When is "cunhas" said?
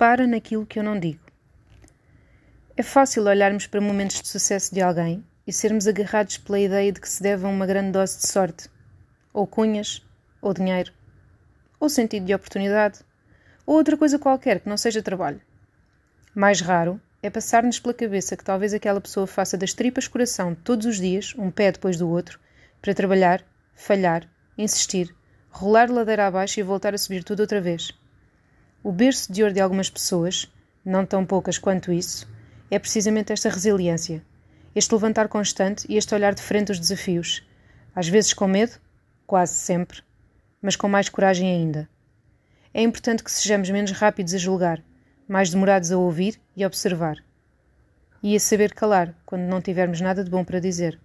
9.46-10.02